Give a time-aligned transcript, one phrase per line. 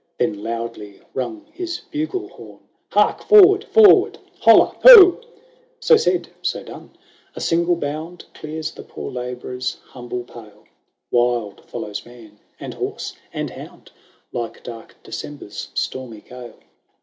[0.17, 2.61] "Then loudly rung his bugle horn,"
[2.91, 5.25] Hark forward, forward, holla, ho!" xx
[5.79, 6.89] So said, so done:—
[7.35, 10.63] A single bound Clears the poor labourer's humble pale;
[11.11, 13.91] "Wild follows man, and horse, and hound,
[14.31, 16.57] Like dark December's stormy gale.